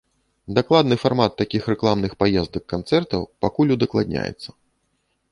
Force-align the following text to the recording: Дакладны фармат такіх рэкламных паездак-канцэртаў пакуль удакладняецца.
Дакладны 0.59 0.95
фармат 1.01 1.31
такіх 1.41 1.67
рэкламных 1.71 2.15
паездак-канцэртаў 2.23 3.21
пакуль 3.45 3.73
удакладняецца. 3.77 4.49